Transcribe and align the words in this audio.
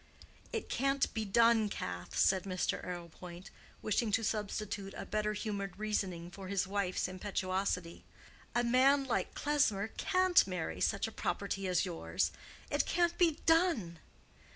"It 0.51 0.67
can't 0.67 1.13
be 1.13 1.25
done, 1.25 1.69
Cath," 1.69 2.17
said 2.17 2.45
Mr. 2.45 2.83
Arrowpoint, 2.83 3.51
wishing 3.83 4.11
to 4.13 4.23
substitute 4.23 4.95
a 4.97 5.05
better 5.05 5.33
humored 5.33 5.77
reasoning 5.77 6.31
for 6.31 6.47
his 6.47 6.65
wife's 6.65 7.07
impetuosity. 7.07 8.03
"A 8.55 8.63
man 8.63 9.03
like 9.03 9.35
Klesmer 9.35 9.89
can't 9.97 10.47
marry 10.47 10.81
such 10.81 11.05
a 11.07 11.11
property 11.11 11.67
as 11.67 11.85
yours. 11.85 12.31
It 12.71 12.87
can't 12.87 13.15
be 13.19 13.41
done." 13.45 13.99